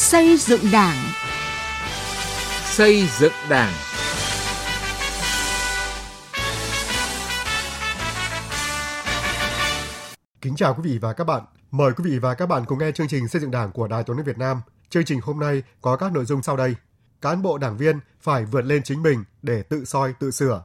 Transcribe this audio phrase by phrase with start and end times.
[0.00, 0.96] Xây dựng Đảng.
[2.64, 3.72] Xây dựng Đảng.
[10.40, 11.42] Kính chào quý vị và các bạn.
[11.70, 14.04] Mời quý vị và các bạn cùng nghe chương trình Xây dựng Đảng của Đài
[14.04, 14.60] Tiếng nói Việt Nam.
[14.90, 16.74] Chương trình hôm nay có các nội dung sau đây.
[17.20, 20.64] Cán bộ đảng viên phải vượt lên chính mình để tự soi tự sửa.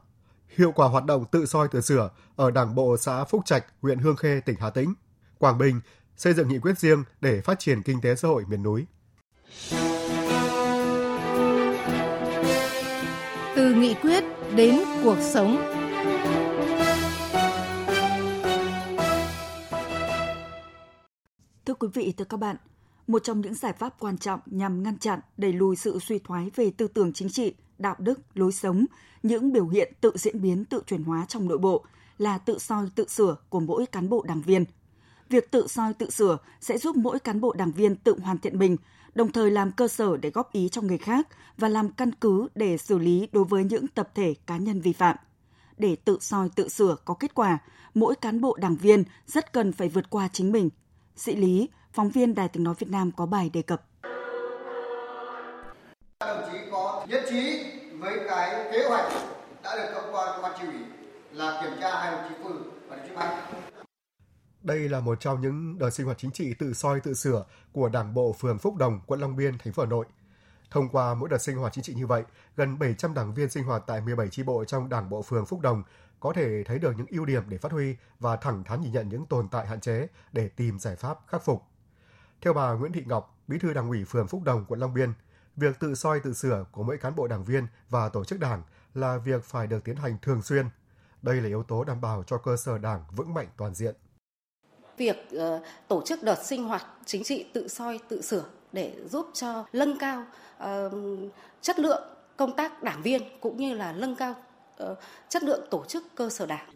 [0.58, 4.00] Hiệu quả hoạt động tự soi tự sửa ở Đảng bộ xã Phúc Trạch, huyện
[4.00, 4.94] Hương Khê, tỉnh Hà Tĩnh.
[5.38, 5.82] Quảng Bình
[6.18, 8.86] xây dựng nghị quyết riêng để phát triển kinh tế xã hội miền núi.
[13.56, 14.24] Từ nghị quyết
[14.56, 15.58] đến cuộc sống.
[21.66, 22.56] Thưa quý vị, thưa các bạn,
[23.08, 26.52] một trong những giải pháp quan trọng nhằm ngăn chặn, đẩy lùi sự suy thoái
[26.56, 28.86] về tư tưởng chính trị, đạo đức, lối sống,
[29.24, 31.86] những biểu hiện tự diễn biến, tự chuyển hóa trong nội bộ
[32.18, 34.66] là tự soi, tự sửa của mỗi cán bộ đảng viên.
[35.30, 38.60] Việc tự soi, tự sửa sẽ giúp mỗi cán bộ đảng viên tự hoàn thiện
[38.60, 38.78] mình,
[39.16, 42.48] đồng thời làm cơ sở để góp ý cho người khác và làm căn cứ
[42.56, 45.16] để xử lý đối với những tập thể cá nhân vi phạm.
[45.78, 47.58] Để tự soi tự sửa có kết quả,
[47.94, 50.70] mỗi cán bộ đảng viên rất cần phải vượt qua chính mình.
[51.16, 53.82] Sĩ Lý, phóng viên Đài Tiếng Nói Việt Nam có bài đề cập.
[56.20, 57.64] Đồng chí có nhất trí
[58.00, 59.14] với cái kế hoạch
[59.64, 60.76] đã được thông qua ban chỉ ủy
[61.32, 63.38] là kiểm tra hai đồng chí Phương và đồng chí Mạnh.
[64.66, 67.90] Đây là một trong những đợt sinh hoạt chính trị tự soi tự sửa của
[67.90, 70.06] Đảng bộ phường Phúc Đồng, quận Long Biên, thành phố Hà Nội.
[70.72, 72.24] Thông qua mỗi đợt sinh hoạt chính trị như vậy,
[72.56, 75.60] gần 700 đảng viên sinh hoạt tại 17 chi bộ trong Đảng bộ phường Phúc
[75.60, 75.84] Đồng
[76.20, 79.10] có thể thấy được những ưu điểm để phát huy và thẳng thắn nhìn nhận
[79.10, 81.64] những tồn tại hạn chế để tìm giải pháp khắc phục.
[82.42, 85.14] Theo bà Nguyễn Thị Ngọc, Bí thư Đảng ủy phường Phúc Đồng, quận Long Biên,
[85.56, 88.64] việc tự soi tự sửa của mỗi cán bộ đảng viên và tổ chức đảng
[88.94, 90.66] là việc phải được tiến hành thường xuyên.
[91.22, 93.96] Đây là yếu tố đảm bảo cho cơ sở đảng vững mạnh toàn diện
[94.98, 99.30] việc uh, tổ chức đợt sinh hoạt chính trị tự soi tự sửa để giúp
[99.34, 100.26] cho nâng cao
[100.64, 100.92] uh,
[101.62, 102.04] chất lượng
[102.38, 104.36] công tác đảng viên cũng như là nâng cao
[104.84, 104.98] uh,
[105.30, 106.70] chất lượng tổ chức cơ sở đảng.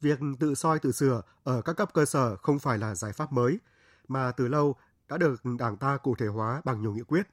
[0.00, 3.32] Việc tự soi tự sửa ở các cấp cơ sở không phải là giải pháp
[3.32, 3.58] mới
[4.08, 4.76] mà từ lâu
[5.08, 7.26] đã được Đảng ta cụ thể hóa bằng nhiều nghị quyết.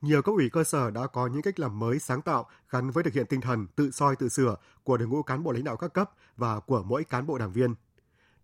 [0.00, 3.04] Nhiều cấp ủy cơ sở đã có những cách làm mới sáng tạo gắn với
[3.04, 5.76] thực hiện tinh thần tự soi tự sửa của đội ngũ cán bộ lãnh đạo
[5.76, 7.74] các cấp và của mỗi cán bộ đảng viên.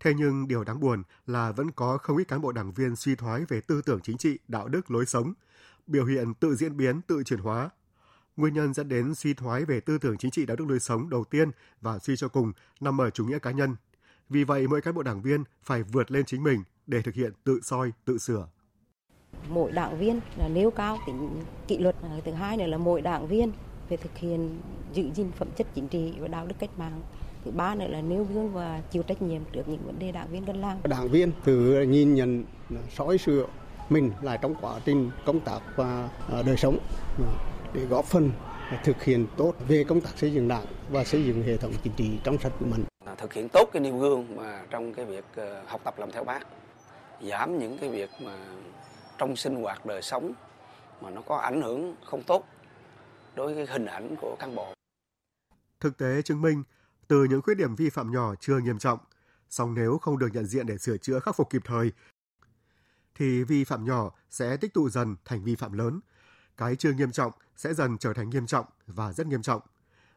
[0.05, 3.15] Thế nhưng điều đáng buồn là vẫn có không ít cán bộ đảng viên suy
[3.15, 5.33] thoái về tư tưởng chính trị, đạo đức, lối sống,
[5.87, 7.69] biểu hiện tự diễn biến, tự chuyển hóa.
[8.37, 11.09] Nguyên nhân dẫn đến suy thoái về tư tưởng chính trị, đạo đức, lối sống
[11.09, 11.51] đầu tiên
[11.81, 13.75] và suy cho cùng nằm ở chủ nghĩa cá nhân.
[14.29, 17.33] Vì vậy, mỗi cán bộ đảng viên phải vượt lên chính mình để thực hiện
[17.43, 18.47] tự soi, tự sửa.
[19.49, 21.95] Mỗi đảng viên là nêu cao tính kỷ luật,
[22.25, 23.51] thứ hai nữa là mỗi đảng viên
[23.87, 24.61] phải thực hiện
[24.93, 27.01] giữ gìn phẩm chất chính trị và đạo đức cách mạng
[27.45, 30.27] thứ ba nữa là nêu gương và chịu trách nhiệm trước những vấn đề đảng
[30.31, 32.43] viên cần làm đảng viên tự nhìn nhận
[32.89, 33.45] soi sửa
[33.89, 36.77] mình lại trong quá trình công tác và à, đời sống
[37.73, 38.31] để góp phần
[38.83, 41.93] thực hiện tốt về công tác xây dựng đảng và xây dựng hệ thống chính
[41.93, 42.83] trị trong sạch của mình
[43.17, 46.23] thực hiện tốt cái nêu gương mà trong cái việc ờ, học tập làm theo
[46.23, 46.47] bác
[47.21, 48.37] giảm những cái việc mà
[49.17, 50.33] trong sinh hoạt đời sống
[51.01, 52.43] mà nó có ảnh hưởng không tốt
[53.35, 54.73] đối với hình ảnh của cán bộ.
[55.79, 56.63] Thực tế chứng minh
[57.07, 58.99] từ những khuyết điểm vi phạm nhỏ chưa nghiêm trọng,
[59.49, 61.91] song nếu không được nhận diện để sửa chữa khắc phục kịp thời,
[63.15, 65.99] thì vi phạm nhỏ sẽ tích tụ dần thành vi phạm lớn.
[66.57, 69.61] Cái chưa nghiêm trọng sẽ dần trở thành nghiêm trọng và rất nghiêm trọng.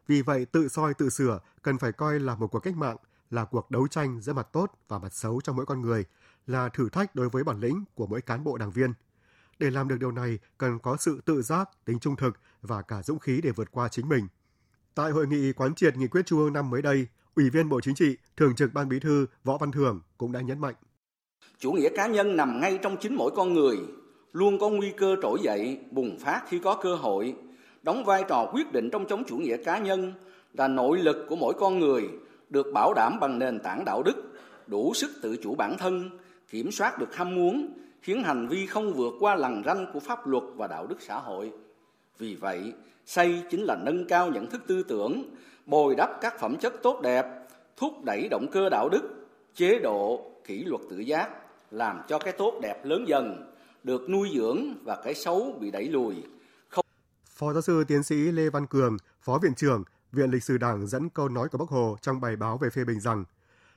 [0.07, 2.97] Vì vậy, tự soi tự sửa cần phải coi là một cuộc cách mạng,
[3.29, 6.05] là cuộc đấu tranh giữa mặt tốt và mặt xấu trong mỗi con người,
[6.47, 8.93] là thử thách đối với bản lĩnh của mỗi cán bộ đảng viên.
[9.59, 13.03] Để làm được điều này, cần có sự tự giác, tính trung thực và cả
[13.03, 14.27] dũng khí để vượt qua chính mình–
[14.95, 17.81] Tại hội nghị quán triệt nghị quyết Trung ương năm mới đây, Ủy viên Bộ
[17.81, 20.75] Chính trị, Thường trực Ban Bí thư Võ Văn Thưởng cũng đã nhấn mạnh.
[21.59, 23.77] Chủ nghĩa cá nhân nằm ngay trong chính mỗi con người,
[24.31, 27.35] luôn có nguy cơ trỗi dậy, bùng phát khi có cơ hội,
[27.83, 30.13] đóng vai trò quyết định trong chống chủ nghĩa cá nhân
[30.53, 32.09] là nội lực của mỗi con người
[32.49, 34.15] được bảo đảm bằng nền tảng đạo đức,
[34.67, 36.09] đủ sức tự chủ bản thân,
[36.49, 40.27] kiểm soát được ham muốn, khiến hành vi không vượt qua lằn ranh của pháp
[40.27, 41.51] luật và đạo đức xã hội.
[42.17, 42.73] Vì vậy,
[43.09, 45.35] Xây chính là nâng cao nhận thức tư tưởng,
[45.65, 47.25] bồi đắp các phẩm chất tốt đẹp,
[47.77, 51.29] thúc đẩy động cơ đạo đức, chế độ, kỷ luật tự giác,
[51.71, 53.53] làm cho cái tốt đẹp lớn dần,
[53.83, 56.15] được nuôi dưỡng và cái xấu bị đẩy lùi.
[56.67, 56.85] Không...
[57.25, 60.87] Phó giáo sư tiến sĩ Lê Văn Cường, Phó Viện trưởng Viện Lịch sử Đảng
[60.87, 63.23] dẫn câu nói của Bác Hồ trong bài báo về phê bình rằng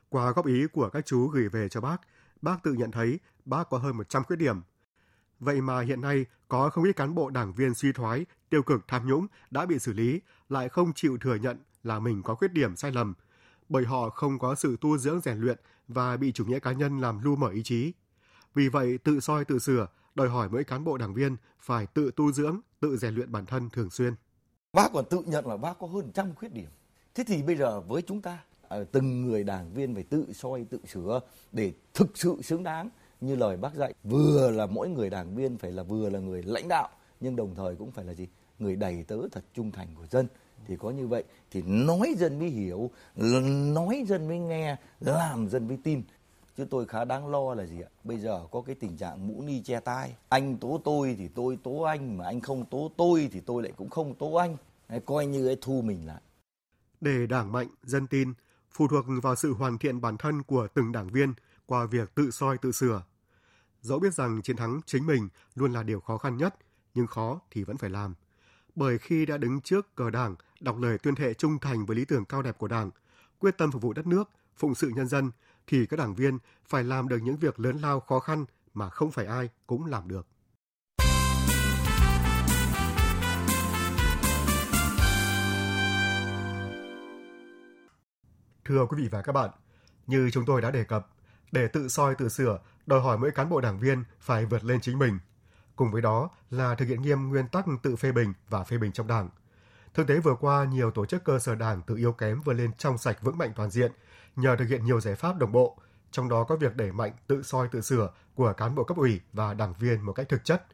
[0.08, 1.96] qua góp ý của các chú gửi về cho bác,
[2.42, 4.60] bác tự nhận thấy bác có hơn 100 khuyết điểm,
[5.42, 8.88] Vậy mà hiện nay có không ít cán bộ đảng viên suy thoái, tiêu cực
[8.88, 12.52] tham nhũng đã bị xử lý, lại không chịu thừa nhận là mình có khuyết
[12.52, 13.14] điểm sai lầm,
[13.68, 15.58] bởi họ không có sự tu dưỡng rèn luyện
[15.88, 17.92] và bị chủ nghĩa cá nhân làm lu mở ý chí.
[18.54, 22.10] Vì vậy, tự soi tự sửa đòi hỏi mỗi cán bộ đảng viên phải tự
[22.16, 24.14] tu dưỡng, tự rèn luyện bản thân thường xuyên.
[24.72, 26.70] Bác còn tự nhận là bác có hơn trăm khuyết điểm.
[27.14, 30.66] Thế thì bây giờ với chúng ta, ờ, từng người đảng viên phải tự soi,
[30.70, 31.20] tự sửa
[31.52, 32.90] để thực sự xứng đáng
[33.22, 33.94] như lời bác dạy.
[34.04, 36.88] Vừa là mỗi người đảng viên phải là vừa là người lãnh đạo,
[37.20, 38.28] nhưng đồng thời cũng phải là gì?
[38.58, 40.26] Người đầy tớ thật trung thành của dân.
[40.66, 42.90] Thì có như vậy thì nói dân mới hiểu
[43.74, 46.02] nói dân mới nghe làm dân mới tin.
[46.56, 47.88] Chứ tôi khá đáng lo là gì ạ?
[48.04, 50.14] Bây giờ có cái tình trạng mũ ni che tai.
[50.28, 53.72] Anh tố tôi thì tôi tố anh mà anh không tố tôi thì tôi lại
[53.76, 54.56] cũng không tố anh.
[55.06, 56.20] Coi như ấy thu mình lại.
[57.00, 58.32] Để đảng mạnh dân tin
[58.70, 61.34] phụ thuộc vào sự hoàn thiện bản thân của từng đảng viên
[61.66, 63.02] qua việc tự soi tự sửa
[63.82, 66.54] dẫu biết rằng chiến thắng chính mình luôn là điều khó khăn nhất
[66.94, 68.14] nhưng khó thì vẫn phải làm
[68.74, 72.04] bởi khi đã đứng trước cờ đảng, đọc lời tuyên thệ trung thành với lý
[72.04, 72.90] tưởng cao đẹp của đảng,
[73.38, 75.30] quyết tâm phục vụ đất nước, phụng sự nhân dân,
[75.66, 76.38] thì các đảng viên
[76.68, 78.44] phải làm được những việc lớn lao khó khăn
[78.74, 80.26] mà không phải ai cũng làm được.
[88.64, 89.50] Thưa quý vị và các bạn,
[90.06, 91.08] như chúng tôi đã đề cập,
[91.52, 94.80] để tự soi tự sửa, đòi hỏi mỗi cán bộ đảng viên phải vượt lên
[94.80, 95.18] chính mình–
[95.76, 98.92] Cùng với đó là thực hiện nghiêm nguyên tắc tự phê bình và phê bình
[98.92, 99.28] trong Đảng.
[99.94, 102.72] Thực tế vừa qua, nhiều tổ chức cơ sở Đảng từ yếu kém vươn lên
[102.78, 103.92] trong sạch vững mạnh toàn diện
[104.36, 105.78] nhờ thực hiện nhiều giải pháp đồng bộ,
[106.10, 109.20] trong đó có việc đẩy mạnh tự soi tự sửa của cán bộ cấp ủy
[109.32, 110.66] và đảng viên một cách thực chất.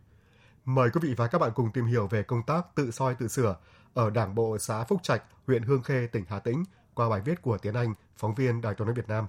[0.65, 3.29] Mời quý vị và các bạn cùng tìm hiểu về công tác tự soi tự
[3.29, 3.57] sửa
[3.95, 6.65] ở Đảng bộ xã Phúc Trạch, huyện Hương Khê, tỉnh Hà Tĩnh
[6.95, 9.27] qua bài viết của Tiến Anh, phóng viên Đài Truyền hình Việt Nam.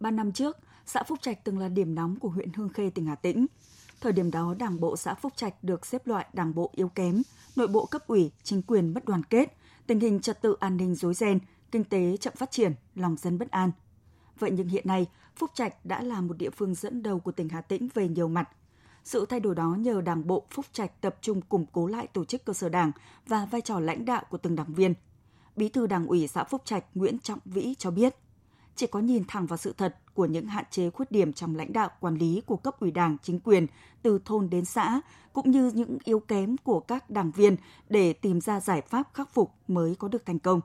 [0.00, 0.56] Ba năm trước,
[0.86, 3.46] xã Phúc Trạch từng là điểm nóng của huyện Hương Khê, tỉnh Hà Tĩnh.
[4.00, 7.22] Thời điểm đó, Đảng bộ xã Phúc Trạch được xếp loại đảng bộ yếu kém,
[7.56, 9.56] nội bộ cấp ủy, chính quyền bất đoàn kết,
[9.86, 11.38] tình hình trật tự an ninh rối ren,
[11.70, 13.70] kinh tế chậm phát triển, lòng dân bất an.
[14.38, 15.06] Vậy nhưng hiện nay,
[15.36, 18.28] Phúc Trạch đã là một địa phương dẫn đầu của tỉnh Hà Tĩnh về nhiều
[18.28, 18.48] mặt.
[19.04, 22.24] Sự thay đổi đó nhờ Đảng bộ Phúc Trạch tập trung củng cố lại tổ
[22.24, 22.92] chức cơ sở Đảng
[23.26, 24.94] và vai trò lãnh đạo của từng đảng viên.
[25.56, 28.16] Bí thư Đảng ủy xã Phúc Trạch Nguyễn Trọng Vĩ cho biết,
[28.76, 31.72] chỉ có nhìn thẳng vào sự thật của những hạn chế khuyết điểm trong lãnh
[31.72, 33.66] đạo quản lý của cấp ủy đảng chính quyền,
[34.02, 35.00] từ thôn đến xã,
[35.32, 37.56] cũng như những yếu kém của các đảng viên
[37.88, 40.60] để tìm ra giải pháp khắc phục mới có được thành công.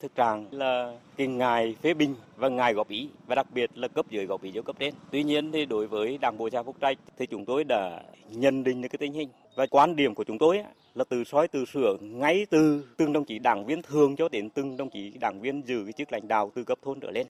[0.00, 3.88] Thực trạng là cái ngài phê bình và ngài góp ý và đặc biệt là
[3.88, 4.94] cấp dưới góp ý cho cấp trên.
[5.10, 8.64] Tuy nhiên thì đối với đảng bộ xã Phúc Trạch thì chúng tôi đã nhận
[8.64, 10.64] định được cái tình hình và quan điểm của chúng tôi
[10.94, 14.50] là từ soi từ sửa ngay từ từng đồng chí đảng viên thường cho đến
[14.50, 17.26] từng đồng chí đảng viên giữ cái chức lãnh đạo từ cấp thôn trở lên.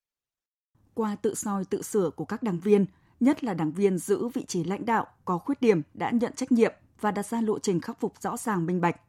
[0.95, 2.87] Qua tự soi tự sửa của các đảng viên,
[3.21, 6.53] nhất là đảng viên giữ vị trí lãnh đạo có khuyết điểm đã nhận trách
[6.53, 9.01] nhiệm và đặt ra lộ trình khắc phục rõ ràng minh bạch.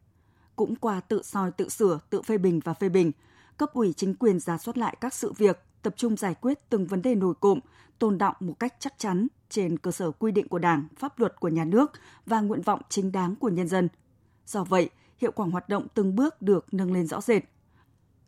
[0.55, 3.11] Cũng qua tự soi tự sửa, tự phê bình và phê bình,
[3.59, 6.87] cấp ủy chính quyền ra soát lại các sự việc, tập trung giải quyết từng
[6.87, 7.59] vấn đề nổi cộm,
[7.99, 11.39] tồn động một cách chắc chắn trên cơ sở quy định của Đảng, pháp luật
[11.39, 11.91] của nhà nước
[12.25, 13.89] và nguyện vọng chính đáng của nhân dân.
[14.45, 17.43] Do vậy, hiệu quả hoạt động từng bước được nâng lên rõ rệt.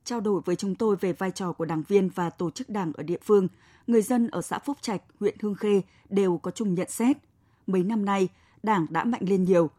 [0.03, 2.91] Trao đổi với chúng tôi về vai trò của đảng viên và tổ chức đảng
[2.93, 3.47] ở địa phương,
[3.87, 7.17] người dân ở xã Phúc Trạch, huyện Hương Khê đều có chung nhận xét.
[7.67, 8.27] Mấy năm nay,
[8.63, 9.69] đảng đã mạnh lên nhiều.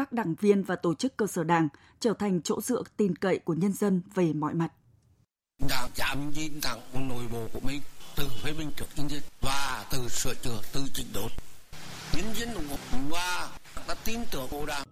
[0.00, 1.68] Các đảng viên và tổ chức cơ sở đảng
[2.00, 4.68] trở thành chỗ dựa tin cậy của nhân dân về mọi mặt.
[5.68, 7.80] Đảng dám nhìn thẳng nội bộ của mình
[8.16, 11.30] từ phê bình trước nhân dân và từ sửa chữa, từ chỉnh đốn.
[12.12, 12.76] Nhân dân ủng hộ
[13.10, 13.48] và
[13.88, 14.86] đã tin tưởng vào đảng.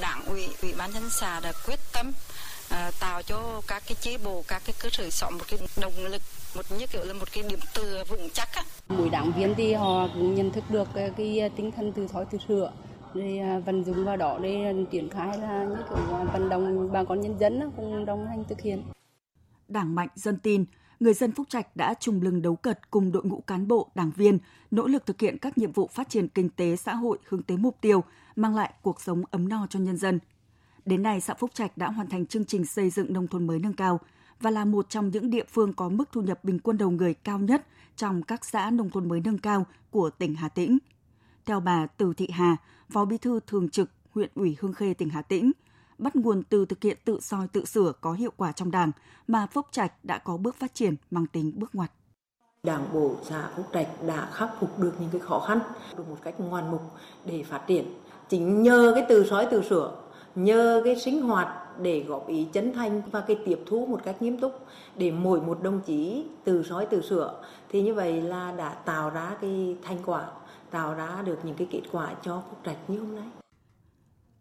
[0.00, 4.18] Đảng ủy, ủy ban nhân xã đã quyết tâm uh, tạo cho các cái chế
[4.18, 6.22] bộ, các cái cơ sở xã một cái động lực
[6.56, 8.64] một như kiểu là một cái điểm tựa vững chắc á.
[8.88, 12.24] Mỗi đảng viên thì họ cũng nhận thức được cái, cái tinh thần từ thói
[12.30, 12.72] từ sửa
[13.14, 16.48] rồi à, vận dụng vào đó để à, triển khai là những kiểu à, vận
[16.48, 18.82] động bà con nhân dân cùng đồng hành thực hiện.
[19.68, 20.64] Đảng mạnh dân tin,
[21.00, 24.10] người dân Phúc Trạch đã trùng lưng đấu cật cùng đội ngũ cán bộ, đảng
[24.16, 24.38] viên,
[24.70, 27.56] nỗ lực thực hiện các nhiệm vụ phát triển kinh tế xã hội hướng tới
[27.56, 28.04] mục tiêu
[28.36, 30.18] mang lại cuộc sống ấm no cho nhân dân.
[30.84, 33.58] Đến nay, xã Phúc Trạch đã hoàn thành chương trình xây dựng nông thôn mới
[33.58, 34.00] nâng cao
[34.40, 37.14] và là một trong những địa phương có mức thu nhập bình quân đầu người
[37.14, 40.78] cao nhất trong các xã nông thôn mới nâng cao của tỉnh Hà Tĩnh.
[41.46, 42.56] Theo bà Từ Thị Hà,
[42.90, 45.52] Phó Bí thư Thường trực huyện ủy Hương Khê tỉnh Hà Tĩnh,
[45.98, 48.90] bắt nguồn từ thực hiện tự soi tự sửa có hiệu quả trong Đảng
[49.26, 51.92] mà Phúc Trạch đã có bước phát triển mang tính bước ngoặt.
[52.62, 55.60] Đảng bộ xã Phúc Trạch đã khắc phục được những cái khó khăn
[55.96, 56.82] được một cách ngoan mục
[57.24, 57.84] để phát triển.
[58.28, 60.02] Chính nhờ cái từ soi tự sửa,
[60.34, 61.48] nhờ cái sinh hoạt
[61.82, 64.66] để góp ý chân thành và cái tiếp thu một cách nghiêm túc
[64.96, 69.10] để mỗi một đồng chí từ soi từ sửa thì như vậy là đã tạo
[69.10, 70.26] ra cái thành quả
[70.70, 73.28] tạo ra được những cái kết quả cho Phúc Trạch như hôm nay.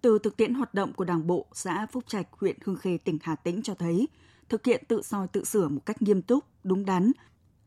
[0.01, 3.17] Từ thực tiễn hoạt động của Đảng bộ xã Phúc Trạch, huyện Hương Khê, tỉnh
[3.23, 4.07] Hà Tĩnh cho thấy,
[4.49, 7.11] thực hiện tự soi tự sửa một cách nghiêm túc, đúng đắn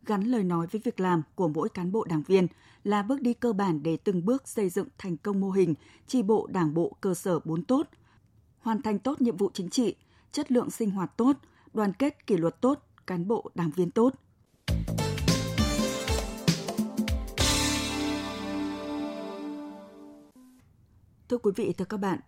[0.07, 2.47] gắn lời nói với việc làm của mỗi cán bộ đảng viên
[2.85, 5.75] là bước đi cơ bản để từng bước xây dựng thành công mô hình
[6.07, 7.88] tri bộ đảng bộ cơ sở bốn tốt,
[8.59, 9.95] hoàn thành tốt nhiệm vụ chính trị,
[10.33, 11.37] chất lượng sinh hoạt tốt,
[11.73, 14.14] đoàn kết kỷ luật tốt, cán bộ đảng viên tốt.
[21.31, 22.19] Thưa quý vị, thưa các bạn,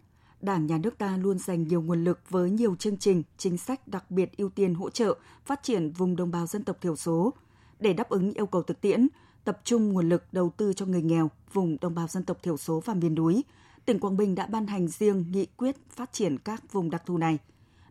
[0.40, 3.88] Đảng, Nhà nước ta luôn dành nhiều nguồn lực với nhiều chương trình, chính sách
[3.88, 7.32] đặc biệt ưu tiên hỗ trợ phát triển vùng đồng bào dân tộc thiểu số.
[7.80, 9.08] Để đáp ứng yêu cầu thực tiễn,
[9.44, 12.56] tập trung nguồn lực đầu tư cho người nghèo, vùng đồng bào dân tộc thiểu
[12.56, 13.44] số và miền núi,
[13.84, 17.18] tỉnh Quảng Bình đã ban hành riêng nghị quyết phát triển các vùng đặc thù
[17.18, 17.38] này.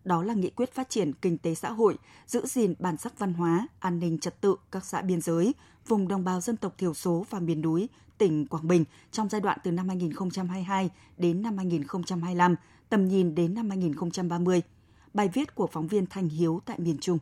[0.04, 3.34] Đó là nghị quyết phát triển kinh tế xã hội, giữ gìn bản sắc văn
[3.34, 5.54] hóa, an ninh trật tự các xã biên giới,
[5.88, 7.90] vùng đồng bào dân tộc thiểu số và miền núi
[8.22, 12.56] tỉnh Quảng Bình trong giai đoạn từ năm 2022 đến năm 2025,
[12.90, 14.62] tầm nhìn đến năm 2030.
[15.14, 17.18] Bài viết của phóng viên Thanh Hiếu tại miền Trung.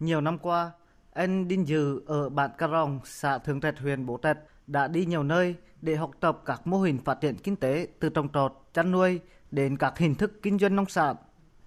[0.00, 0.70] Nhiều năm qua,
[1.12, 5.06] anh Đinh Dừ ở bản Cà Rồng, xã Thường Trạch, huyện Bố Trạch đã đi
[5.06, 8.52] nhiều nơi để học tập các mô hình phát triển kinh tế từ trồng trọt,
[8.74, 11.16] chăn nuôi đến các hình thức kinh doanh nông sản.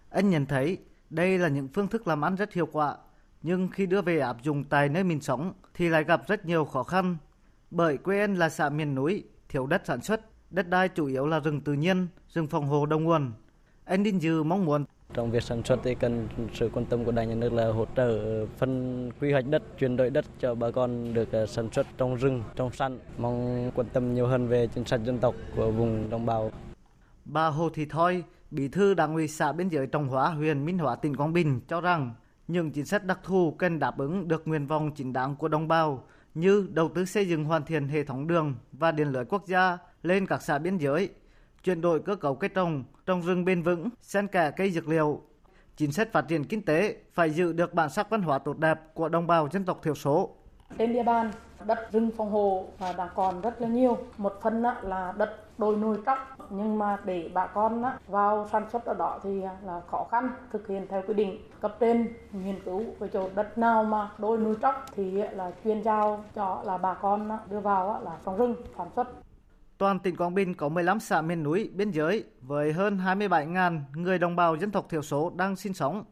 [0.09, 0.77] Anh nhận thấy
[1.09, 2.97] đây là những phương thức làm ăn rất hiệu quả,
[3.41, 6.65] nhưng khi đưa về áp dụng tại nơi mình sống thì lại gặp rất nhiều
[6.65, 7.17] khó khăn
[7.71, 10.21] bởi quê anh là xã miền núi, thiếu đất sản xuất,
[10.51, 13.31] đất đai chủ yếu là rừng tự nhiên, rừng phòng hộ đầu nguồn.
[13.85, 17.11] Anh Đinh Dư mong muốn trong việc sản xuất thì cần sự quan tâm của
[17.11, 20.71] đảng nhà nước là hỗ trợ phân quy hoạch đất, chuyển đổi đất cho bà
[20.71, 22.99] con được ờ, sản xuất trong rừng, trong săn.
[23.17, 26.51] Mong quan tâm nhiều hơn về chính sách dân tộc của vùng đồng bào.
[27.25, 30.77] Bà Hồ Thị Thoi, Bí thư Đảng ủy xã biên giới Trọng Hóa, huyện Minh
[30.77, 32.13] Hóa, tỉnh Quảng Bình cho rằng
[32.47, 35.67] những chính sách đặc thù cần đáp ứng được nguyện vọng chính đáng của đồng
[35.67, 39.48] bào như đầu tư xây dựng hoàn thiện hệ thống đường và điện lưới quốc
[39.48, 41.09] gia lên các xã biên giới,
[41.63, 45.21] chuyển đổi cơ cấu cây trồng, trồng rừng bền vững, xen kẽ cây dược liệu.
[45.77, 48.79] Chính sách phát triển kinh tế phải giữ được bản sắc văn hóa tốt đẹp
[48.93, 50.36] của đồng bào dân tộc thiểu số.
[50.77, 51.31] Trên địa bàn,
[51.65, 53.97] đất rừng phòng hộ đã còn rất là nhiều.
[54.17, 56.17] Một phần là đất đồi nuôi cóc,
[56.49, 60.29] nhưng mà để bà con vào sản xuất ở đó thì à, là khó khăn
[60.51, 64.38] thực hiện theo quy định cấp trên nghiên cứu về chỗ đất nào mà đôi
[64.38, 68.38] nuôi tróc thì à, là chuyên giao cho là bà con đưa vào là trồng
[68.38, 69.07] rừng sản xuất
[69.77, 74.19] Toàn tỉnh Quảng Bình có 15 xã miền núi biên giới với hơn 27.000 người
[74.19, 76.03] đồng bào dân tộc thiểu số đang sinh sống.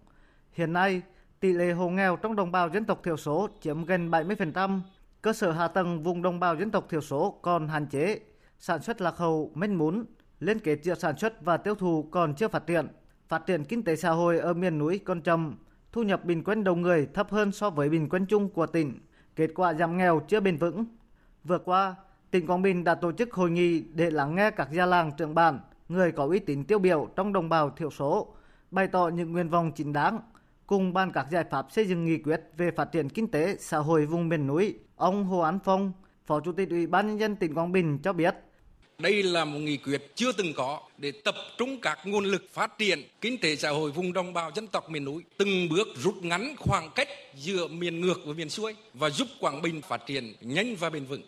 [0.52, 1.02] Hiện nay,
[1.40, 4.80] tỷ lệ hộ nghèo trong đồng bào dân tộc thiểu số chiếm gần 70%.
[5.22, 8.20] Cơ sở hạ tầng vùng đồng bào dân tộc thiểu số còn hạn chế,
[8.60, 10.06] sản xuất lạc hậu, manh mún,
[10.40, 12.88] liên kết giữa sản xuất và tiêu thụ còn chưa phát triển.
[13.28, 15.56] Phát triển kinh tế xã hội ở miền núi còn chậm,
[15.92, 19.00] thu nhập bình quân đầu người thấp hơn so với bình quân chung của tỉnh.
[19.36, 20.86] Kết quả giảm nghèo chưa bền vững.
[21.44, 21.96] Vừa qua,
[22.32, 25.36] tỉnh Quảng Bình đã tổ chức hội nghị để lắng nghe các gia làng trưởng
[25.36, 28.34] bản, người có uy tín tiêu biểu trong đồng bào thiểu số,
[28.72, 30.20] bày tỏ những nguyện vọng chính đáng,
[30.68, 33.78] cùng ban các giải pháp xây dựng nghị quyết về phát triển kinh tế xã
[33.78, 34.76] hội vùng miền núi.
[34.96, 35.92] Ông Hồ Án Phong,
[36.26, 38.36] Phó Chủ tịch Ủy ban nhân dân tỉnh Quảng Bình cho biết,
[39.00, 42.78] đây là một nghị quyết chưa từng có để tập trung các nguồn lực phát
[42.78, 46.16] triển kinh tế xã hội vùng đồng bào dân tộc miền núi, từng bước rút
[46.24, 50.34] ngắn khoảng cách giữa miền ngược và miền xuôi và giúp Quảng Bình phát triển
[50.42, 51.22] nhanh và bền vững.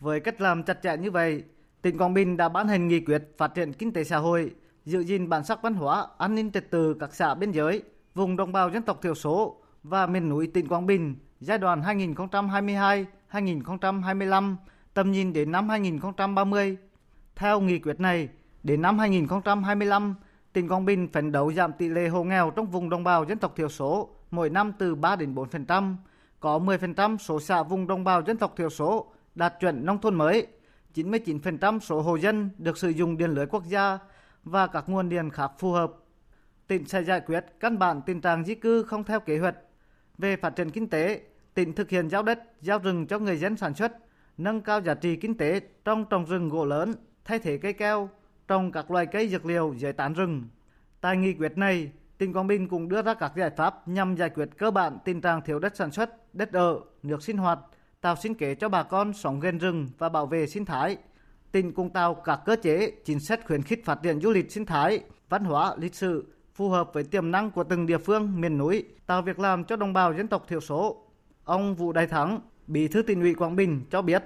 [0.00, 1.42] Với cách làm chặt chẽ như vậy,
[1.82, 4.50] tỉnh Quảng Bình đã ban hành nghị quyết phát triển kinh tế xã hội,
[4.84, 7.82] giữ gìn bản sắc văn hóa, an ninh trật tự các xã biên giới,
[8.14, 11.82] vùng đồng bào dân tộc thiểu số và miền núi tỉnh Quảng Bình giai đoạn
[13.30, 14.56] 2022-2025,
[14.94, 16.76] tầm nhìn đến năm 2030
[17.36, 18.28] theo nghị quyết này,
[18.62, 20.14] đến năm 2025,
[20.52, 23.38] tỉnh Quảng Bình phấn đấu giảm tỷ lệ hộ nghèo trong vùng đồng bào dân
[23.38, 25.94] tộc thiểu số mỗi năm từ 3 đến 4%,
[26.40, 30.14] có 10% số xã vùng đồng bào dân tộc thiểu số đạt chuẩn nông thôn
[30.14, 30.46] mới,
[30.94, 33.98] 99% số hộ dân được sử dụng điện lưới quốc gia
[34.44, 35.92] và các nguồn điện khác phù hợp.
[36.70, 39.56] Tỉnh sẽ giải quyết căn bản tình trạng di cư không theo kế hoạch.
[40.18, 41.20] Về phát triển kinh tế,
[41.54, 43.92] tỉnh thực hiện giao đất, giao rừng cho người dân sản xuất,
[44.38, 48.08] nâng cao giá trị kinh tế trong trồng rừng gỗ lớn, thay thế cây keo,
[48.48, 50.44] trồng các loài cây dược liệu dưới tán rừng.
[51.00, 54.30] Tại nghị quyết này, tỉnh Quảng Bình cũng đưa ra các giải pháp nhằm giải
[54.30, 57.58] quyết cơ bản tình trạng thiếu đất sản xuất, đất ở, nước sinh hoạt,
[58.00, 60.96] tạo sinh kế cho bà con sống gần rừng và bảo vệ sinh thái.
[61.52, 64.66] Tỉnh cũng tạo các cơ chế, chính sách khuyến khích phát triển du lịch sinh
[64.66, 66.26] thái, văn hóa, lịch sử
[66.60, 69.76] phù hợp với tiềm năng của từng địa phương miền núi, tạo việc làm cho
[69.76, 70.96] đồng bào dân tộc thiểu số.
[71.44, 74.22] Ông Vũ Đại Thắng, Bí thư tỉnh ủy Quảng Bình cho biết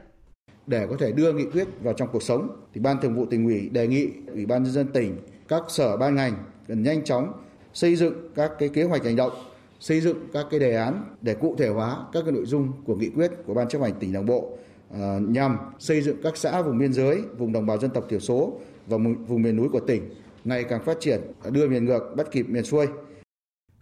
[0.67, 3.45] để có thể đưa nghị quyết vào trong cuộc sống thì ban thường vụ tỉnh
[3.45, 5.17] ủy đề nghị ủy ban nhân dân tỉnh
[5.49, 6.35] các sở ban ngành
[6.69, 7.33] cần nhanh chóng
[7.73, 9.33] xây dựng các cái kế hoạch hành động
[9.81, 12.97] xây dựng các cái đề án để cụ thể hóa các cái nội dung của
[12.97, 14.59] nghị quyết của ban chấp hành tỉnh đảng bộ
[14.91, 18.21] ờ, nhằm xây dựng các xã vùng biên giới vùng đồng bào dân tộc thiểu
[18.21, 18.53] số
[18.87, 20.03] và vùng miền núi của tỉnh
[20.45, 21.21] ngày càng phát triển
[21.51, 22.87] đưa miền ngược bắt kịp miền xuôi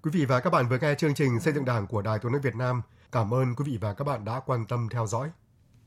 [0.02, 2.32] Quý vị và các bạn vừa nghe chương trình xây dựng Đảng của Đài Tiếng
[2.32, 5.30] nói Việt Nam Cảm ơn quý vị và các bạn đã quan tâm theo dõi.